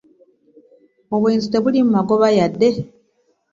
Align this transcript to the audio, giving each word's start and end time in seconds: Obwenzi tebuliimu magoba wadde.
Obwenzi 1.15 1.47
tebuliimu 1.49 1.91
magoba 1.97 2.25
wadde. 2.35 2.69